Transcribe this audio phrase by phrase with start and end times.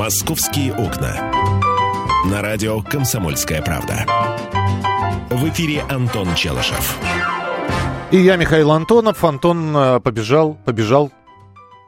[0.00, 1.30] «Московские окна».
[2.24, 4.06] На радио «Комсомольская правда».
[5.28, 6.96] В эфире Антон Челышев.
[8.10, 9.22] И я, Михаил Антонов.
[9.22, 11.12] Антон э, побежал, побежал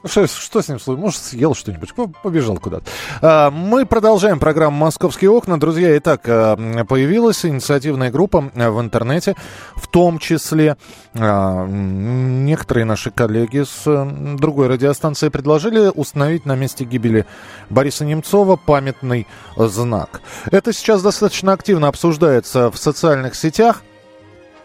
[0.05, 1.01] что, что с ним случилось?
[1.01, 1.93] Может, съел что-нибудь?
[2.23, 2.85] Побежал куда-то.
[3.21, 5.59] А, мы продолжаем программу «Московские окна».
[5.59, 9.37] Друзья, итак, э, появилась инициативная группа э, в интернете,
[9.77, 10.77] в том числе
[11.15, 13.85] а, некоторые наши коллеги с
[14.39, 17.27] другой радиостанции предложили установить на месте гибели
[17.71, 19.27] Бориса Немцова памятный
[19.57, 20.21] знак.
[20.51, 23.83] Это сейчас достаточно активно обсуждается в социальных сетях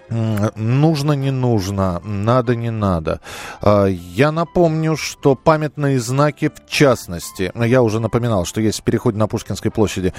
[0.10, 3.20] нужно, не нужно, надо, не надо.
[3.62, 9.18] А, я напомню, что памятные знаки в частности, я уже напоминал, что есть в переходе
[9.18, 10.14] на Пушкинской площади,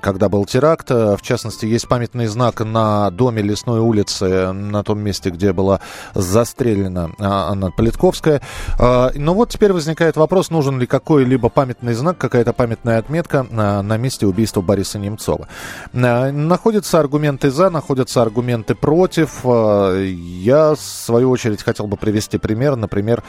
[0.00, 5.30] когда был теракт, в частности, есть памятный знак на доме Лесной улицы, на том месте,
[5.30, 5.80] где была
[6.14, 8.40] застрелена Анна Политковская.
[8.78, 13.96] А, но вот теперь возникает вопрос, нужен ли какой-либо памятный знак, какая-то памятная отметка на
[13.96, 15.48] месте убийства Бориса Немцова.
[15.92, 19.40] Находятся аргументы за, находятся аргументы против против.
[19.44, 22.76] Э, я, в свою очередь, хотел бы привести пример.
[22.76, 23.22] Например,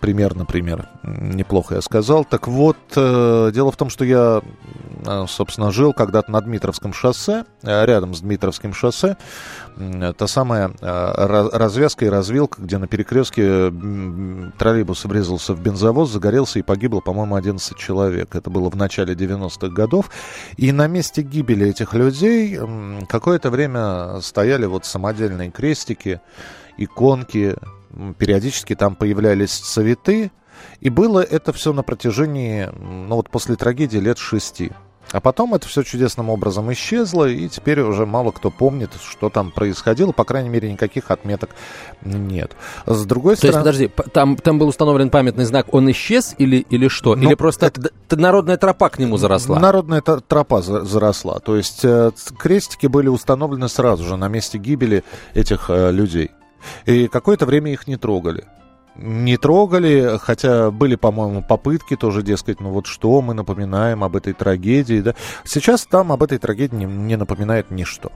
[0.00, 2.24] пример, например, неплохо я сказал.
[2.24, 4.42] Так вот, э, дело в том, что я,
[5.06, 9.16] э, собственно, жил когда-то на Дмитровском шоссе, рядом с Дмитровским шоссе.
[10.16, 13.72] Та самая развязка и развилка, где на перекрестке
[14.58, 18.34] троллейбус врезался в бензовоз, загорелся и погибло, по-моему, 11 человек.
[18.34, 20.10] Это было в начале 90-х годов.
[20.56, 22.58] И на месте гибели этих людей
[23.08, 26.20] какое-то время стояли вот самодельные крестики,
[26.76, 27.56] иконки,
[28.18, 30.30] периодически там появлялись цветы,
[30.80, 34.72] и было это все на протяжении, ну вот после трагедии лет шести.
[35.12, 39.50] А потом это все чудесным образом исчезло, и теперь уже мало кто помнит, что там
[39.50, 40.12] происходило.
[40.12, 41.50] По крайней мере, никаких отметок
[42.02, 42.52] нет.
[42.86, 43.64] С другой То стороны...
[43.64, 47.16] То есть, подожди, там, там был установлен памятный знак, он исчез или, или что?
[47.16, 47.90] Ну, или просто это...
[48.16, 49.58] народная тропа к нему заросла?
[49.58, 51.40] Народная тропа заросла.
[51.40, 55.02] То есть э, крестики были установлены сразу же на месте гибели
[55.34, 56.30] этих э, людей.
[56.86, 58.44] И какое-то время их не трогали.
[58.96, 64.32] Не трогали, хотя были, по-моему, попытки тоже, дескать, ну вот что мы напоминаем об этой
[64.32, 65.00] трагедии.
[65.00, 65.14] Да?
[65.44, 68.12] Сейчас там об этой трагедии не, не напоминает ничто.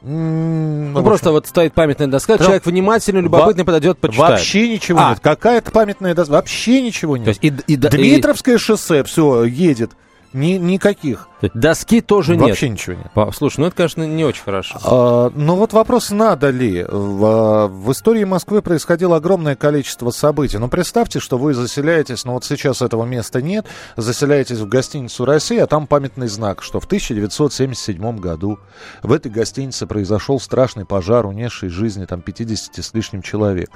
[0.00, 2.46] Ну, ну просто вот стоит памятная доска, Трав...
[2.46, 3.66] человек внимательно, любопытный Во...
[3.66, 4.30] подойдет, почитает.
[4.30, 5.10] Вообще ничего а.
[5.10, 5.20] нет.
[5.20, 7.24] Какая-то памятная доска, вообще ничего нет.
[7.24, 8.58] То есть и, и, Дмитровское и...
[8.58, 9.92] шоссе, все, едет.
[10.32, 11.28] Ни, никаких.
[11.54, 12.48] Доски тоже Вообще нет.
[12.48, 13.34] Вообще ничего нет.
[13.34, 14.78] Слушай, ну это, конечно, не очень хорошо.
[14.84, 16.84] А, ну вот вопрос, надо ли.
[16.84, 20.58] В, в истории Москвы происходило огромное количество событий.
[20.58, 23.66] Ну представьте, что вы заселяетесь, ну вот сейчас этого места нет,
[23.96, 28.58] заселяетесь в гостиницу «Россия», а там памятный знак, что в 1977 году
[29.02, 33.70] в этой гостинице произошел страшный пожар, унесший жизни там 50 с лишним человек.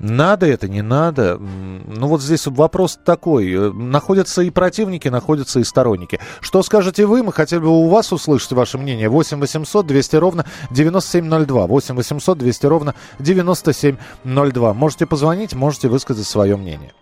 [0.00, 1.38] Надо это, не надо.
[1.38, 3.52] Ну вот здесь вопрос такой.
[3.52, 6.20] Э, находятся и противники, находятся и сторонники.
[6.40, 7.22] Что скажете вы?
[7.22, 9.08] Мы хотели бы у вас услышать ваше мнение.
[9.08, 11.66] 8 800 200 ровно 9702.
[11.66, 14.74] 8 800 200 ровно 9702.
[14.74, 16.92] Можете позвонить, можете высказать свое мнение.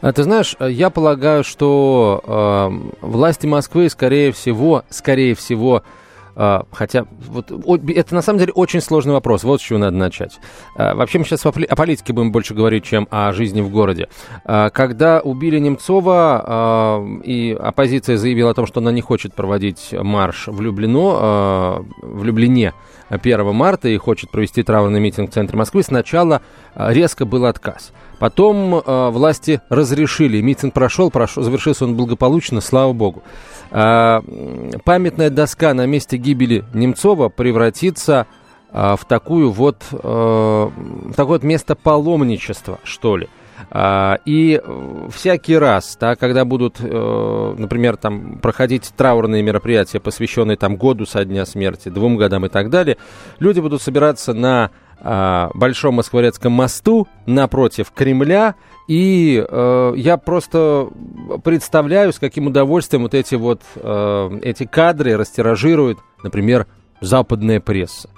[0.00, 2.22] А ты знаешь, я полагаю, что
[3.02, 5.82] э, власти Москвы, скорее всего, скорее всего,
[6.34, 9.44] хотя вот это на самом деле очень сложный вопрос.
[9.44, 10.38] Вот с чего надо начать.
[10.76, 14.08] А, вообще мы сейчас о политике будем больше говорить, чем о жизни в городе.
[14.44, 20.48] А, когда убили Немцова, и оппозиция заявила о том, что она не хочет проводить марш
[20.48, 22.72] в Люблино, в Люблине
[23.16, 26.42] 1 марта и хочет провести траурный митинг в центре Москвы, сначала
[26.74, 27.92] резко был отказ.
[28.18, 33.24] Потом э, власти разрешили, митинг прошел, прошел, завершился он благополучно, слава богу.
[33.72, 34.20] Э,
[34.84, 38.28] памятная доска на месте гибели Немцова превратится
[38.72, 43.28] э, в такую вот, э, в такое вот место паломничества, что ли.
[43.74, 44.60] И
[45.10, 51.24] всякий раз, да, когда будут, uh, например, там, проходить траурные мероприятия, посвященные там, году со
[51.24, 52.96] дня смерти, двум годам и так далее,
[53.38, 54.70] люди будут собираться на
[55.00, 58.54] э, Большом Москворецком мосту напротив Кремля.
[58.88, 60.88] И э, я просто
[61.44, 66.66] представляю, с каким удовольствием вот эти вот э, эти кадры растиражирует, например,
[67.00, 68.10] западная пресса.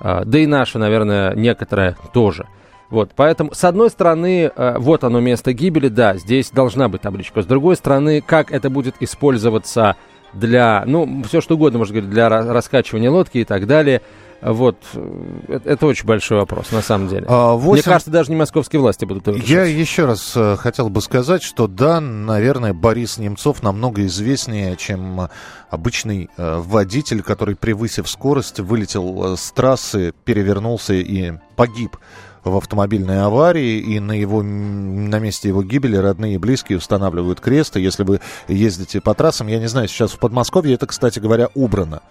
[0.00, 2.46] Э, да и наша, наверное, некоторая тоже.
[2.90, 7.42] Вот, поэтому, с одной стороны, э, вот оно место гибели, да, здесь должна быть табличка.
[7.42, 9.96] С другой стороны, как это будет использоваться
[10.32, 14.02] для, ну, все что угодно, можно говорить, для раскачивания лодки и так далее–
[14.42, 17.24] вот, э, это очень большой вопрос, на самом деле.
[17.28, 17.72] А, 8...
[17.72, 19.48] Мне кажется, даже не московские власти будут решать.
[19.48, 25.28] Я еще раз э, хотел бы сказать, что да, наверное, Борис Немцов намного известнее, чем
[25.70, 31.96] обычный водитель, который, превысив скорость, вылетел с трассы, перевернулся и погиб
[32.50, 37.76] в автомобильной аварии, и на, его, на месте его гибели родные и близкие устанавливают крест.
[37.76, 41.48] И если вы ездите по трассам, я не знаю, сейчас в Подмосковье это, кстати говоря,
[41.54, 42.02] убрано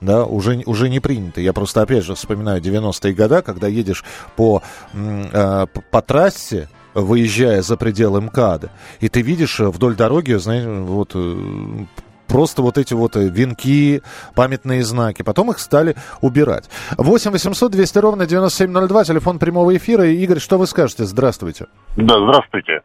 [0.00, 1.40] да, уже, уже не принято.
[1.40, 4.04] Я просто, опять же, вспоминаю 90-е годы, когда едешь
[4.36, 4.62] по,
[4.92, 8.70] э, по трассе, выезжая за пределы МКАДа,
[9.00, 11.86] и ты видишь вдоль дороги, знаешь, вот э,
[12.34, 14.02] просто вот эти вот э, венки,
[14.34, 15.22] памятные знаки.
[15.22, 16.68] Потом их стали убирать.
[16.98, 20.04] 8 800 200 ровно 9702, телефон прямого эфира.
[20.04, 21.04] Игорь, что вы скажете?
[21.04, 21.66] Здравствуйте.
[21.96, 22.82] Да, здравствуйте.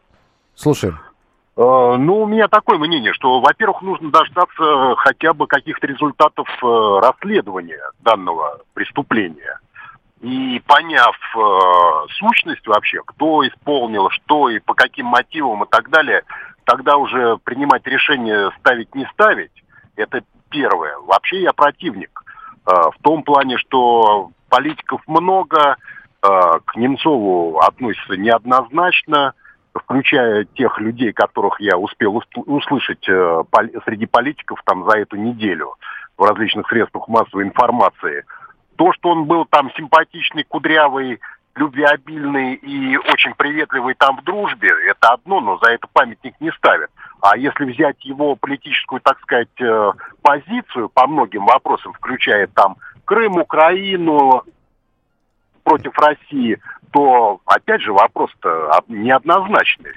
[0.54, 1.00] Слушаем.
[1.56, 7.00] Э, ну, у меня такое мнение, что, во-первых, нужно дождаться хотя бы каких-то результатов э,
[7.02, 9.58] расследования данного преступления.
[10.20, 16.22] И поняв э, сущность вообще, кто исполнил, что и по каким мотивам и так далее,
[16.70, 19.64] тогда уже принимать решение ставить, не ставить,
[19.96, 20.96] это первое.
[20.98, 22.22] Вообще я противник.
[22.64, 25.76] Э, в том плане, что политиков много,
[26.22, 26.28] э,
[26.64, 29.34] к Немцову относятся неоднозначно,
[29.74, 33.42] включая тех людей, которых я успел услышать э,
[33.84, 35.74] среди политиков там за эту неделю
[36.16, 38.24] в различных средствах массовой информации.
[38.76, 41.18] То, что он был там симпатичный, кудрявый,
[41.60, 46.90] любвеобильный и очень приветливый там в дружбе, это одно, но за это памятник не ставят.
[47.20, 49.92] А если взять его политическую, так сказать, э,
[50.22, 54.42] позицию по многим вопросам, включая там Крым, Украину,
[55.62, 56.58] против России,
[56.92, 59.92] то, опять же, вопрос-то неоднозначный.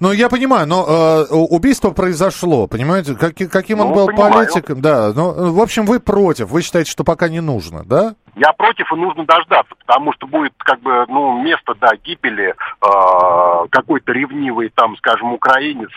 [0.00, 3.14] Ну, я понимаю, но э, убийство произошло, понимаете?
[3.14, 4.32] Как, каким он ну, был понимаю.
[4.32, 5.12] политиком, да.
[5.14, 8.14] Ну, в общем, вы против, вы считаете, что пока не нужно, да?
[8.34, 13.66] Я против и нужно дождаться, потому что будет как бы, ну, место, да, гибели э,
[13.70, 15.90] какой-то ревнивый, там, скажем, украинец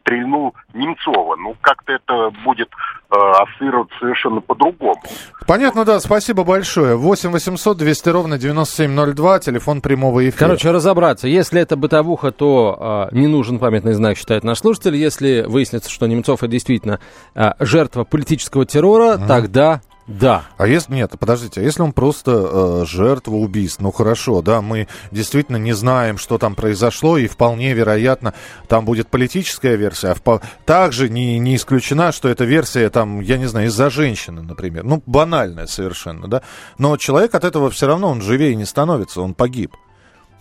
[0.00, 1.36] стрельнул Немцова.
[1.36, 2.68] Ну, как-то это будет
[3.10, 5.00] э, ассоциироваться совершенно по-другому.
[5.46, 6.96] Понятно, да, спасибо большое.
[6.96, 10.46] 8 800 200 ровно 9702, телефон прямого эфира.
[10.46, 11.28] Короче, разобраться.
[11.28, 14.96] Если это бытовуха, то э, не нужен памятный знак, считает наш слушатель.
[14.96, 17.00] Если выяснится, что Немцов это действительно
[17.34, 19.26] э, жертва политического террора, угу.
[19.26, 20.44] тогда да.
[20.56, 24.88] А если нет, подождите, а если он просто э, жертва убийств, ну хорошо, да, мы
[25.12, 28.34] действительно не знаем, что там произошло, и вполне вероятно,
[28.66, 33.46] там будет политическая версия, а также не, не исключена, что эта версия там, я не
[33.46, 34.82] знаю, из-за женщины, например.
[34.84, 36.42] Ну, банальная совершенно, да.
[36.78, 39.76] Но человек от этого все равно, он живее не становится, он погиб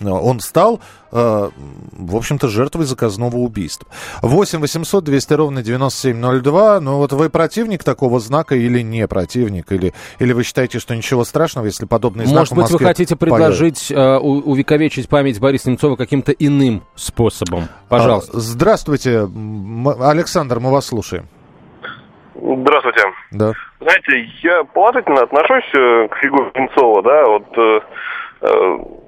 [0.09, 0.81] он стал,
[1.11, 1.49] э,
[1.91, 3.87] в общем-то, жертвой заказного убийства.
[4.21, 6.79] 8 800 200 ровно 9702.
[6.79, 9.71] Ну вот вы противник такого знака или не противник?
[9.71, 13.91] Или, или вы считаете, что ничего страшного, если подобный знак Может быть, вы хотите предложить
[13.91, 17.67] э, увековечить память Бориса Немцова каким-то иным способом?
[17.89, 18.37] Пожалуйста.
[18.37, 19.27] А, здравствуйте,
[19.99, 21.27] Александр, мы вас слушаем.
[22.33, 23.01] Здравствуйте.
[23.31, 23.51] Да.
[23.79, 29.00] Знаете, я положительно отношусь э, к фигуре Немцова, да, вот э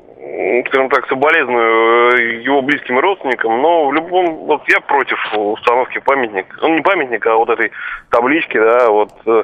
[0.67, 6.55] скажем так, соболезную э, его близким родственникам, но в любом, вот я против установки памятника,
[6.61, 7.71] ну не памятника, а вот этой
[8.09, 9.43] таблички, да, вот э,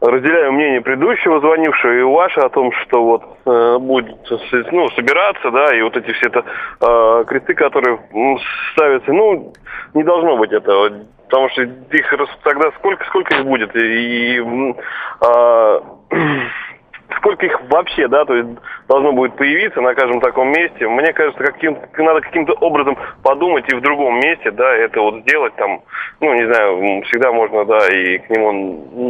[0.00, 4.16] разделяю мнение предыдущего звонившего и ваше о том, что вот э, будет,
[4.70, 7.98] ну, собираться, да, и вот эти все это кресты, которые
[8.72, 9.52] ставятся, ну,
[9.94, 10.90] не должно быть этого,
[11.24, 12.14] потому что их
[12.44, 14.74] тогда сколько, сколько их будет, и, и
[15.20, 15.80] э,
[17.22, 18.48] сколько их вообще, да, то есть
[18.88, 20.88] должно будет появиться на каждом таком месте.
[20.88, 25.54] Мне кажется, каким надо каким-то образом подумать и в другом месте, да, это вот сделать
[25.54, 25.82] там,
[26.20, 28.52] ну, не знаю, всегда можно, да, и к нему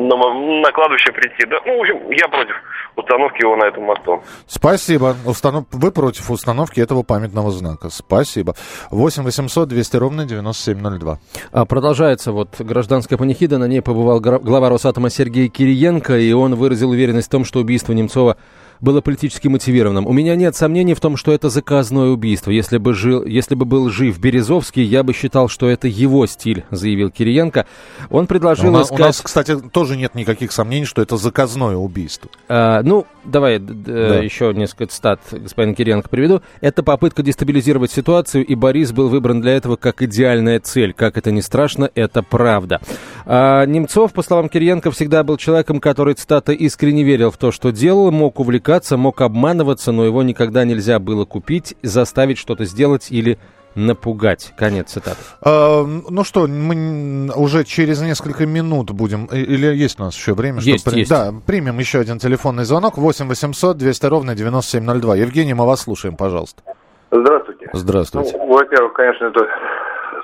[0.09, 1.59] на, на кладбище прийти, да.
[1.67, 2.55] Ну, в общем, я против
[2.97, 4.23] установки его на этом мосту.
[4.47, 5.17] Спасибо.
[5.27, 5.65] Установ...
[5.73, 7.91] Вы против установки этого памятного знака.
[7.91, 8.55] Спасибо.
[8.91, 11.19] 8 800 200 ровно 9702.
[11.53, 13.59] А, продолжается вот гражданская панихида.
[13.59, 17.93] На ней побывал глава Росатома Сергей Кириенко, и он выразил уверенность в том, что убийство
[17.93, 18.37] Немцова
[18.83, 20.07] было политически мотивированным.
[20.07, 22.51] У меня нет сомнений в том, что это заказное убийство.
[22.51, 26.65] Если бы, жил, если бы был жив Березовский, я бы считал, что это его стиль,
[26.71, 27.67] заявил Кириенко.
[28.11, 29.01] Он предложил у нас, искать...
[29.01, 32.29] У нас, кстати, тоже нет никаких сомнений, что это заказное убийство.
[32.49, 34.19] А, ну, давай да.
[34.19, 36.43] еще несколько цитат господин Кириенко приведу.
[36.61, 40.93] Это попытка дестабилизировать ситуацию, и Борис был выбран для этого как идеальная цель.
[40.93, 42.81] Как это ни страшно, это правда.
[43.27, 47.71] А, Немцов, по словам Кириенко, всегда был человеком, который, цитата, искренне верил в то, что
[47.71, 53.39] делал, мог увлекаться, мог обманываться, но его никогда нельзя было купить, заставить что-то сделать или
[53.75, 54.53] напугать.
[54.57, 55.19] Конец цитаты.
[55.43, 60.61] А, ну что, мы уже через несколько минут будем, или есть у нас еще время?
[60.61, 61.01] Есть, при...
[61.01, 61.11] есть.
[61.11, 62.97] Да, примем еще один телефонный звонок.
[62.97, 65.17] 8 800 200 ровно 9702.
[65.17, 66.63] Евгений, мы вас слушаем, пожалуйста.
[67.11, 67.69] Здравствуйте.
[67.73, 68.37] Здравствуйте.
[68.39, 69.47] Ну, во-первых, конечно, это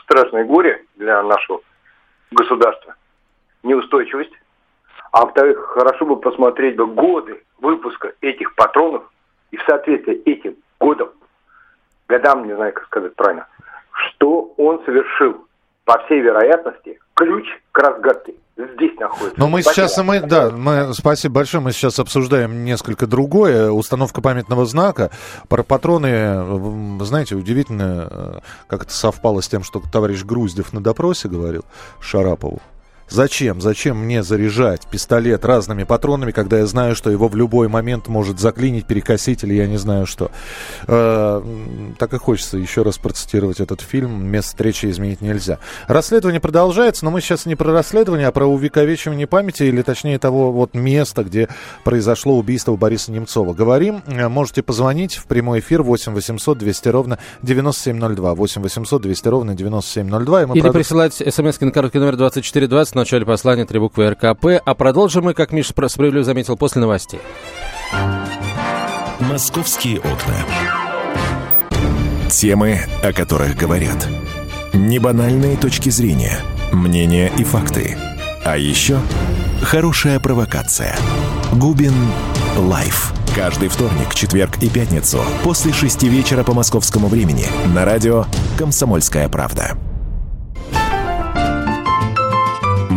[0.03, 1.61] страшное горе для нашего
[2.31, 2.95] государства.
[3.63, 4.33] Неустойчивость.
[5.13, 9.03] А во-вторых, хорошо бы посмотреть бы годы выпуска этих патронов
[9.51, 11.09] и в соответствии этим годам,
[12.09, 13.47] годам, не знаю, как сказать правильно,
[13.93, 15.47] что он совершил,
[15.85, 19.39] по всей вероятности, ключ к разгадке здесь находится.
[19.39, 23.71] Но мы сейчас, мы, да, мы, спасибо большое, мы сейчас обсуждаем несколько другое.
[23.71, 25.11] Установка памятного знака.
[25.49, 31.29] Про патроны, знаете, удивительно, э, как это совпало с тем, что товарищ Груздев на допросе
[31.29, 31.65] говорил
[32.01, 32.61] Шарапову.
[33.11, 33.61] Зачем?
[33.61, 38.39] Зачем мне заряжать пистолет разными патронами, когда я знаю, что его в любой момент может
[38.39, 40.31] заклинить, перекосить или я не знаю что.
[40.87, 41.43] Э,
[41.99, 44.27] так и хочется еще раз процитировать этот фильм.
[44.27, 45.59] Место встречи изменить нельзя.
[45.87, 50.53] Расследование продолжается, но мы сейчас не про расследование, а про увековечивание памяти, или точнее того
[50.53, 51.49] вот места, где
[51.85, 53.55] произошло убийство Бориса Немцова.
[53.55, 58.35] Говорим, э, можете позвонить в прямой эфир 8 800 200 ровно 9702.
[58.35, 60.43] 8 800 200 ровно 9702.
[60.43, 60.73] И мы Или прод...
[60.75, 64.61] присылать смс на короткий номер 2420 в начале послания три буквы РКП.
[64.65, 67.21] А продолжим мы, как Миша справедливо заметил, после новостей.
[69.21, 70.37] Московские окна.
[72.31, 74.07] Темы, о которых говорят.
[74.75, 76.39] Небанальные точки зрения,
[76.73, 77.97] мнения и факты.
[78.45, 78.99] А еще
[79.63, 80.95] хорошая провокация.
[81.53, 81.95] Губин
[82.57, 83.13] Live.
[83.35, 88.27] Каждый вторник, четверг и пятницу после шести вечера по московскому времени на радио
[88.59, 89.77] «Комсомольская правда».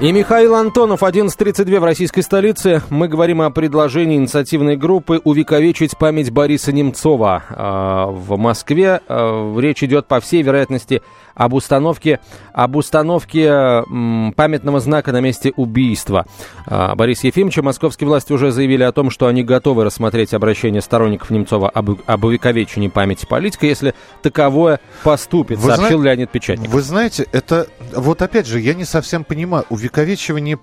[0.00, 2.82] И Михаил Антонов, 11.32 в российской столице.
[2.90, 9.00] Мы говорим о предложении инициативной группы увековечить память Бориса Немцова э, в Москве.
[9.08, 11.00] Э, речь идет, по всей вероятности,
[11.34, 12.20] об установке,
[12.52, 16.26] об установке м, памятного знака на месте убийства.
[16.66, 21.30] А, Борис Ефимович, московские власти уже заявили о том, что они готовы рассмотреть обращение сторонников
[21.30, 26.10] Немцова об, об увековечении памяти политика, если таковое поступит, вы сообщил зна...
[26.10, 26.70] Леонид Печатник.
[26.70, 30.58] Вы знаете, это вот опять же, я не совсем понимаю, увековечивание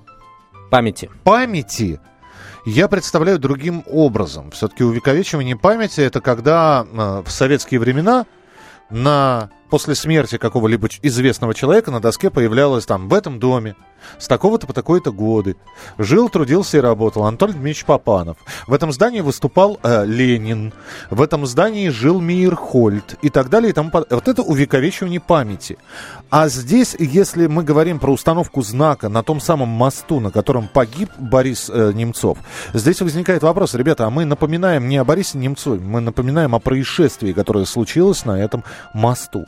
[0.72, 1.10] памяти.
[1.24, 2.00] Памяти
[2.66, 4.50] я представляю другим образом.
[4.52, 8.26] Все-таки увековечивание памяти это когда э, в советские времена
[8.90, 13.76] на после смерти какого-либо известного человека на доске появлялось там в этом доме
[14.18, 15.56] с такого-то по такой-то годы.
[15.98, 18.38] Жил, трудился и работал Антон Дмитриевич Попанов.
[18.68, 20.74] В этом здании выступал э, Ленин.
[21.10, 23.72] В этом здании жил Мейерхольд и так далее.
[23.72, 24.12] И тому под...
[24.12, 25.78] Вот это увековечивание памяти.
[26.30, 31.10] А здесь, если мы говорим про установку знака на том самом мосту, на котором погиб
[31.18, 32.38] Борис э, Немцов,
[32.74, 37.34] здесь возникает вопрос, ребята, а мы напоминаем не о Борисе Немцове, мы напоминаем о происшествии,
[37.34, 39.46] которое случилось на этом мосту.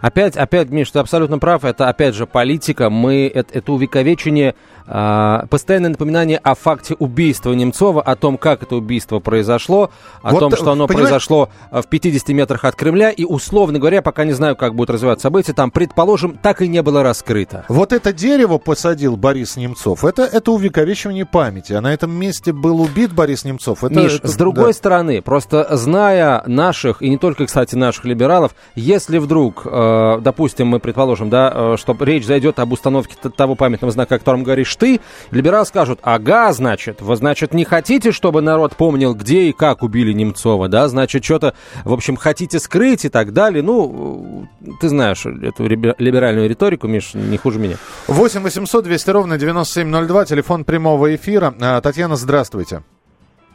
[0.00, 1.64] Опять, опять, Миш, ты абсолютно прав.
[1.64, 2.90] Это, опять же, политика.
[2.90, 4.54] Мы, это, это увековечение
[4.90, 9.90] а, постоянное напоминание о факте убийства Немцова, о том, как это убийство произошло,
[10.22, 11.10] о вот, том, что оно понимаешь?
[11.10, 15.24] произошло в 50 метрах от Кремля, и, условно говоря, пока не знаю, как будут развиваться
[15.24, 17.66] события, там, предположим, так и не было раскрыто.
[17.68, 22.80] Вот это дерево посадил Борис Немцов, это, это увековечивание памяти, а на этом месте был
[22.80, 23.84] убит Борис Немцов.
[23.84, 24.72] Это, Миш, это, с другой да.
[24.72, 30.80] стороны, просто зная наших, и не только, кстати, наших либералов, если вдруг, э, допустим, мы
[30.80, 35.00] предположим, да, э, что речь зайдет об установке того памятного знака, о котором говоришь ты,
[35.30, 40.12] либералы скажут, ага, значит, вы, значит, не хотите, чтобы народ помнил, где и как убили
[40.12, 43.62] Немцова, да, значит, что-то, в общем, хотите скрыть и так далее.
[43.62, 44.48] Ну,
[44.80, 47.76] ты знаешь эту либеральную риторику, Миш, не хуже меня.
[48.08, 51.54] 8 800 200 ровно 9702, телефон прямого эфира.
[51.60, 52.82] А, Татьяна, здравствуйте.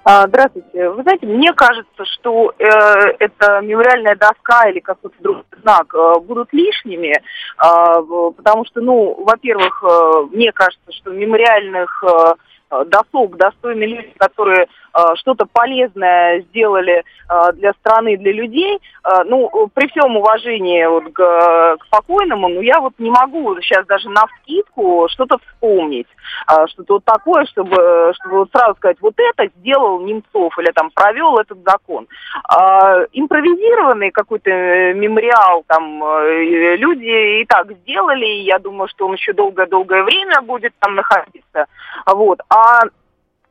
[0.05, 0.89] А, здравствуйте.
[0.89, 2.63] Вы знаете, мне кажется, что э,
[3.19, 9.81] эта мемориальная доска или какой-то другой знак э, будут лишними, э, потому что, ну, во-первых,
[9.81, 14.67] э, мне кажется, что мемориальных э, досуг достойны люди, которые
[15.15, 18.79] что-то полезное сделали э, для страны, для людей.
[19.03, 23.85] Э, ну, при всем уважении вот к, к покойному, ну, я вот не могу сейчас
[23.87, 26.07] даже на вскидку что-то вспомнить,
[26.51, 30.91] э, что-то вот такое, чтобы, чтобы вот сразу сказать, вот это сделал Немцов или там
[30.91, 32.07] провел этот закон.
[32.51, 34.49] Э, импровизированный какой-то
[34.93, 40.41] мемориал там э, люди и так сделали, и я думаю, что он еще долгое-долгое время
[40.41, 41.65] будет там находиться.
[42.05, 42.39] Вот.
[42.49, 42.89] А э,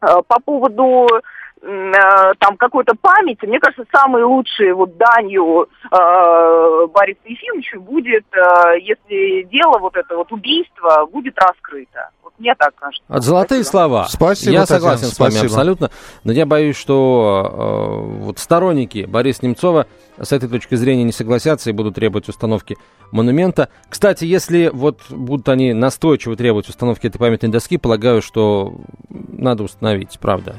[0.02, 1.20] по поводу э,
[1.62, 9.44] там какой-то памяти, мне кажется, самой лучшей вот данью э, Борису Ефимовичу будет, э, если
[9.44, 12.10] дело вот это вот убийство будет раскрыто.
[12.24, 13.04] Вот мне так кажется.
[13.06, 13.70] От золотые спасибо.
[13.70, 14.04] слова.
[14.08, 15.52] Спасибо, Я согласен Татьяна, с вами спасибо.
[15.52, 15.90] абсолютно.
[16.24, 19.86] Но я боюсь, что э, вот сторонники Бориса Немцова
[20.20, 22.76] с этой точки зрения не согласятся и будут требовать установки
[23.12, 23.68] монумента.
[23.88, 28.74] Кстати, если вот будут они настойчиво требовать установки этой памятной доски, полагаю, что
[29.08, 30.56] надо установить, правда.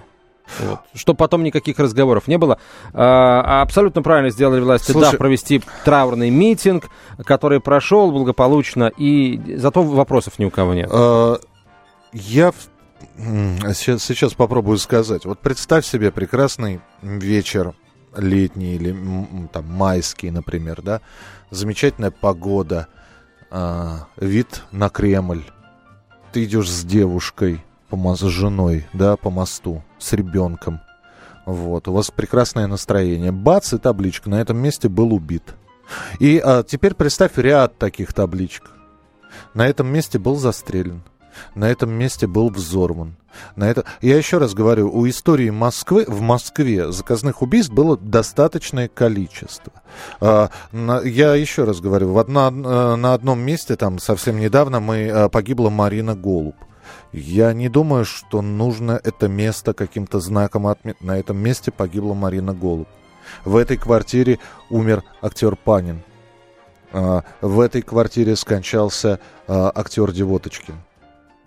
[0.60, 0.80] Вот.
[0.94, 2.60] Чтобы потом никаких разговоров не было.
[2.94, 5.12] А, абсолютно правильно сделали власти, Слушай...
[5.12, 6.90] да, провести траурный митинг,
[7.26, 10.90] который прошел благополучно, и зато вопросов ни у кого нет.
[10.92, 11.40] А,
[12.12, 12.52] я
[13.18, 15.26] сейчас, сейчас попробую сказать.
[15.26, 17.74] Вот представь себе прекрасный вечер
[18.16, 18.96] летний или
[19.52, 21.02] там майский, например, да,
[21.50, 22.88] замечательная погода,
[23.52, 25.44] э, вид на Кремль,
[26.32, 30.82] ты идешь с девушкой, по, с женой, да, по мосту, с ребенком,
[31.46, 35.54] вот, у вас прекрасное настроение, бац, и табличка, на этом месте был убит.
[36.20, 38.72] И а, теперь представь ряд таких табличек.
[39.54, 41.04] На этом месте был застрелен.
[41.54, 43.16] На этом месте был взорван.
[43.56, 43.86] На это...
[44.02, 49.72] Я еще раз говорю, у истории Москвы, в Москве заказных убийств было достаточное количество.
[50.20, 54.96] А, я еще раз говорю, в одно, э, на одном месте, там совсем недавно, мы,
[54.98, 56.56] э, погибла Марина Голуб.
[57.12, 61.02] Я не думаю, что нужно это место каким-то знаком отметить.
[61.02, 62.88] На этом месте погибла Марина Голуб.
[63.46, 66.04] В этой квартире умер актер Панин.
[66.92, 70.76] А, в этой квартире скончался а, актер Девоточкин.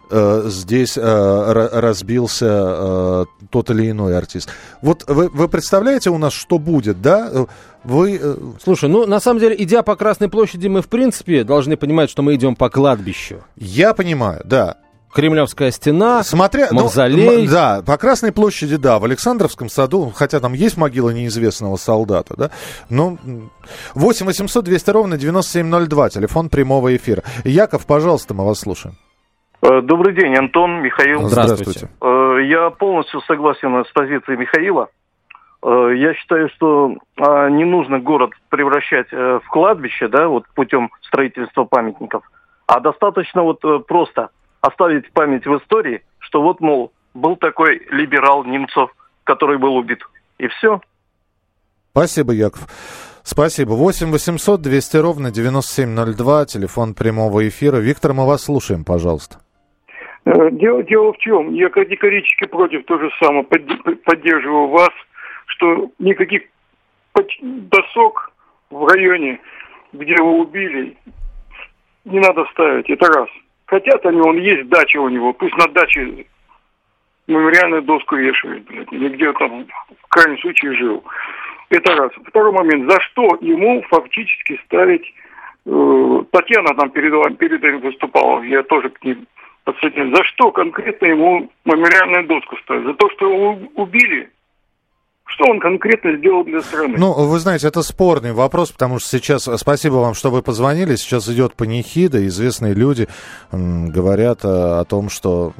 [0.08, 4.48] Э, здесь э, разбился э, тот или иной артист.
[4.80, 7.46] Вот вы, вы представляете у нас, что будет, да?
[7.82, 8.20] Вы...
[8.62, 12.22] Слушай, ну, на самом деле, идя по Красной площади, мы, в принципе, должны понимать, что
[12.22, 13.42] мы идем по кладбищу.
[13.56, 14.76] Я понимаю, да.
[15.16, 17.46] Кремлевская стена, Смотря, ну, мавзолей.
[17.46, 22.34] Ну, да, по Красной площади, да, в Александровском саду, хотя там есть могила неизвестного солдата,
[22.36, 22.50] да,
[22.90, 23.16] ну,
[23.94, 27.22] 8 800 200 ровно 9702, телефон прямого эфира.
[27.44, 28.96] Яков, пожалуйста, мы вас слушаем.
[29.62, 31.22] Э, добрый день, Антон, Михаил.
[31.22, 31.88] Здравствуйте.
[32.02, 34.88] Э, я полностью согласен с позицией Михаила.
[35.62, 41.64] Э, я считаю, что а, не нужно город превращать в кладбище, да, вот путем строительства
[41.64, 42.22] памятников,
[42.66, 44.28] а достаточно вот просто
[44.66, 48.90] оставить память в истории, что вот, мол, был такой либерал Немцов,
[49.24, 50.00] который был убит.
[50.38, 50.80] И все.
[51.92, 52.66] Спасибо, Яков.
[53.22, 53.70] Спасибо.
[53.70, 57.78] 8 800 200 ровно 9702, телефон прямого эфира.
[57.78, 59.38] Виктор, мы вас слушаем, пожалуйста.
[60.26, 61.54] Э, дело, дело в чем?
[61.54, 63.44] Я категорически против то же самое.
[63.44, 64.90] Поддерживаю вас,
[65.46, 66.42] что никаких
[67.40, 68.32] досок
[68.70, 69.40] в районе,
[69.92, 70.96] где его убили,
[72.04, 72.90] не надо ставить.
[72.90, 73.28] Это раз.
[73.66, 76.26] Хотят они, он есть дача у него, пусть на даче
[77.26, 79.66] мемориальную доску вешают, блядь, или где там
[80.02, 81.04] в крайнем случае жил.
[81.70, 82.12] Это раз.
[82.24, 82.90] Второй момент.
[82.90, 85.12] За что ему фактически ставить...
[85.66, 89.16] Э, Татьяна там перед, перед этим выступала, я тоже к ней
[89.64, 90.14] подсоединен.
[90.14, 92.84] За что конкретно ему мемориальную доску ставить?
[92.84, 94.30] За то, что его убили?
[95.26, 96.96] Что он конкретно сделал для страны?
[96.96, 101.28] Ну, вы знаете, это спорный вопрос, потому что сейчас, спасибо вам, что вы позвонили, сейчас
[101.28, 103.08] идет панихида, известные люди
[103.50, 105.52] говорят о, о том, что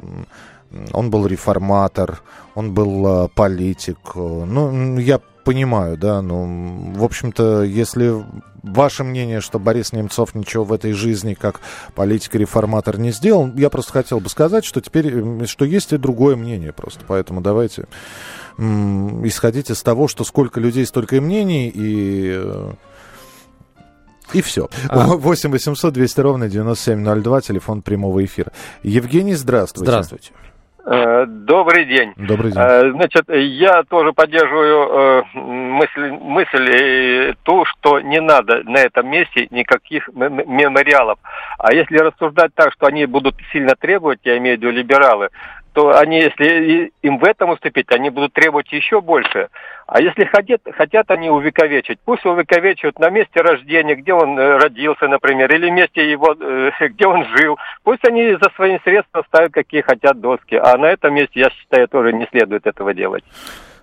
[0.93, 2.21] он был реформатор,
[2.55, 3.97] он был э, политик.
[4.15, 8.25] Ну, я понимаю, да, ну, в общем-то, если
[8.67, 11.61] ваше мнение, что Борис Немцов ничего в этой жизни как
[11.95, 16.73] политик-реформатор не сделал, я просто хотел бы сказать, что теперь, что есть и другое мнение
[16.73, 17.85] просто, поэтому давайте
[18.57, 22.73] исходить из того, что сколько людей, столько и мнений, и
[24.33, 24.69] и все.
[24.89, 25.07] А...
[25.07, 28.51] 8 800 200 ровно 9702, телефон прямого эфира.
[28.83, 29.89] Евгений, здравствуйте.
[29.89, 30.31] Здравствуйте.
[30.89, 32.13] Э, добрый день.
[32.15, 32.61] Добрый день.
[32.61, 39.47] Э, значит, я тоже поддерживаю э, мысль, мысль ту, что не надо на этом месте
[39.51, 41.19] никаких мемориалов.
[41.59, 45.27] А если рассуждать так, что они будут сильно требовать, я имею в виду либералы,
[45.77, 49.49] то они, если им в этом уступить, они будут требовать еще больше.
[49.85, 55.07] А если хотят, хотят они увековечить, пусть увековечивают на месте рождения, где он э, родился,
[55.07, 57.59] например, или месте его, э, где он жил.
[57.83, 60.55] Пусть они за свои средства ставят, какие хотят доски.
[60.55, 63.23] А на этом месте, я считаю, тоже не следует этого делать.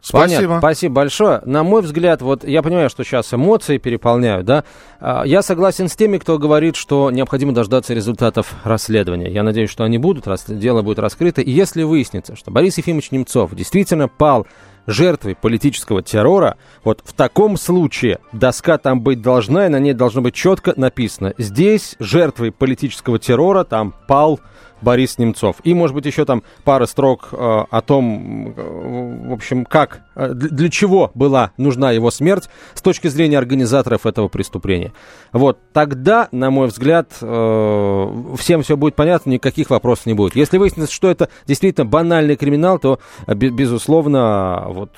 [0.04, 0.40] Спасибо.
[0.40, 0.58] Понятно.
[0.58, 1.40] Спасибо большое.
[1.46, 4.64] На мой взгляд, вот я понимаю, что сейчас эмоции переполняют, да.
[5.00, 9.30] А, я согласен с теми, кто говорит, что необходимо дождаться результатов расследования.
[9.30, 11.40] Я надеюсь, что они будут, дело будет раскрыто.
[11.40, 14.46] И если выяснится, что Борис Ефимович Немцов действительно пал
[14.86, 20.20] жертвой политического террора, вот в таком случае доска там быть должна, и на ней должно
[20.20, 21.32] быть четко написано.
[21.38, 24.38] Здесь жертвой политического террора там пал
[24.84, 25.56] Борис Немцов.
[25.64, 30.32] И, может быть, еще там пара строк э, о том, э, в общем, как, э,
[30.34, 34.92] для чего была нужна его смерть с точки зрения организаторов этого преступления.
[35.32, 40.36] Вот тогда, на мой взгляд, э, всем все будет понятно, никаких вопросов не будет.
[40.36, 44.90] Если выяснится, что это действительно банальный криминал, то, безусловно, вот,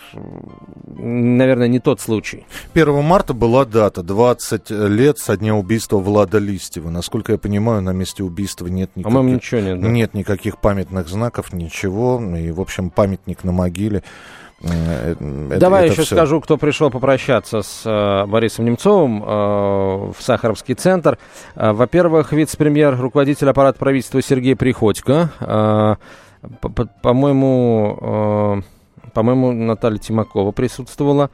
[0.84, 2.44] наверное, не тот случай.
[2.74, 6.90] 1 марта была дата, 20 лет со дня убийства Влада Листьева.
[6.90, 9.04] Насколько я понимаю, на месте убийства нет никаких...
[9.04, 9.82] По-моему, ничего нет.
[9.82, 9.88] Да?
[9.88, 12.20] Нет никаких памятных знаков, ничего.
[12.36, 14.02] И, в общем, памятник на могиле обсудили.
[14.62, 15.12] Э,
[15.50, 16.16] это- Давай это еще всё.
[16.16, 21.18] скажу, кто пришел попрощаться с э, Борисом Немцовым э, в Сахаровский центр.
[21.54, 25.30] Э, во-первых, вице-премьер, руководитель аппарата правительства Сергей Приходько.
[25.40, 25.96] Э,
[26.60, 31.30] по- по- по-моему, э, по-моему, Наталья Тимакова присутствовала.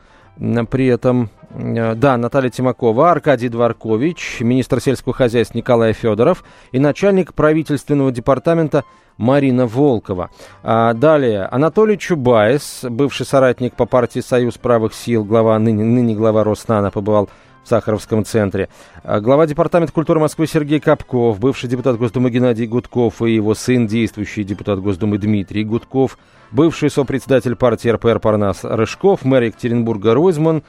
[0.71, 7.35] При этом, э, да, Наталья Тимакова, Аркадий Дворкович, министр сельского хозяйства Николай Федоров и начальник
[7.35, 8.85] правительственного департамента
[9.19, 10.31] Марина Волкова.
[10.63, 16.43] А, далее, Анатолий Чубайс, бывший соратник по партии «Союз правых сил», глава, ныне, ныне глава
[16.43, 17.29] Роснана, побывал
[17.63, 18.69] в Сахаровском центре.
[19.05, 23.87] А, Глава Департамента культуры Москвы Сергей Капков, бывший депутат Госдумы Геннадий Гудков и его сын,
[23.87, 26.19] действующий депутат Госдумы Дмитрий Гудков,
[26.51, 30.63] бывший сопредседатель партии РПР Парнас Рыжков, мэр Екатеринбурга Ройзман,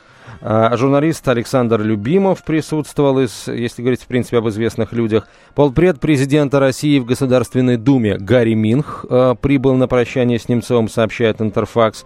[0.44, 5.28] журналист Александр Любимов присутствовал, из, если говорить, в принципе, об известных людях.
[5.56, 11.42] Полпред президента России в Государственной Думе Гарри Минх а, прибыл на прощание с Немцовым, сообщает
[11.42, 12.06] Интерфакс.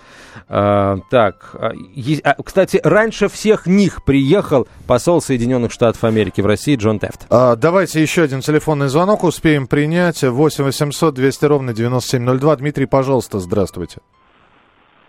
[0.49, 6.45] А, так, а, е- а, кстати, раньше всех них приехал посол Соединенных Штатов Америки в
[6.45, 7.25] России Джон Тефт.
[7.29, 10.23] А, давайте еще один телефонный звонок успеем принять.
[10.23, 12.55] 8 800 200 ровно 9702.
[12.57, 13.99] Дмитрий, пожалуйста, здравствуйте.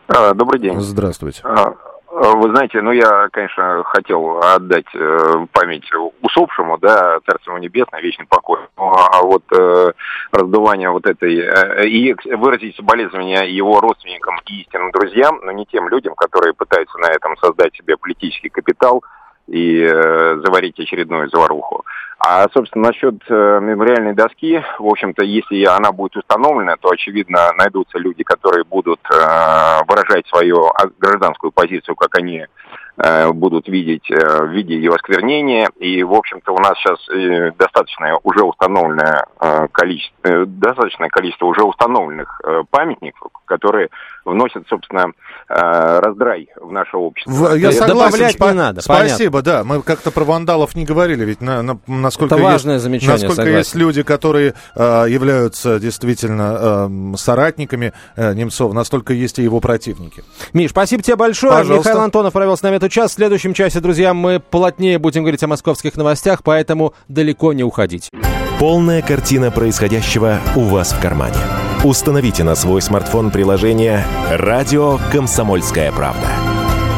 [0.09, 0.81] А, Добрый день.
[0.81, 1.43] Здравствуйте.
[1.45, 1.75] А,
[2.11, 5.85] Вы знаете, ну я, конечно, хотел отдать э, память
[6.23, 8.61] усопшему, да, Царство небесное, вечный покой.
[8.79, 9.93] Ну, а вот э,
[10.33, 15.89] раздувание вот этой э, и выразить соболезнования его родственникам и истинным друзьям, но не тем
[15.91, 19.05] людям, которые пытаются на этом создать себе политический капитал
[19.47, 21.85] и э, заварить очередную заваруху.
[22.21, 27.99] А, собственно, насчет э, мемориальной доски, в общем-то, если она будет установлена, то, очевидно, найдутся
[27.99, 32.45] люди, которые будут э, выражать свою а, гражданскую позицию, как они
[32.97, 35.71] э, будут видеть э, в виде ее осквернения.
[35.79, 41.47] И, в общем-то, у нас сейчас э, достаточное уже установленное э, количество, э, достаточное количество
[41.47, 43.91] уже установленных э, памятников, которые
[44.25, 45.13] вносят, собственно,
[45.49, 45.55] э,
[46.01, 47.31] раздрай в наше общество.
[47.31, 47.95] В- я согласен.
[48.11, 49.63] добавлять спа- не надо, Спасибо, да.
[49.63, 51.79] Мы как-то про вандалов не говорили, ведь на- на-
[52.09, 53.59] насколько Это есть- важное замечание, насколько согласен.
[53.59, 60.23] есть люди, которые э, являются действительно эм, соратниками э, Немцова, настолько есть и его противники.
[60.53, 61.53] Миш, спасибо тебе большое.
[61.53, 61.91] Пожалуйста.
[61.91, 63.13] Михаил Антонов провел с нами этот час.
[63.13, 68.09] В следующем часе, друзья, мы плотнее будем говорить о московских новостях, поэтому далеко не уходить.
[68.59, 71.37] Полная картина происходящего у вас в кармане.
[71.85, 76.27] Установите на свой смартфон приложение «Радио Комсомольская правда».